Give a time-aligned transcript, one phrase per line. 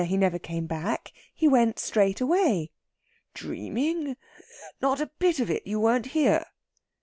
[0.03, 1.13] He never came back.
[1.31, 2.71] He went straight away."
[3.35, 4.17] "Dreaming!
[4.81, 5.61] Not a bit of it.
[5.67, 6.43] You weren't here."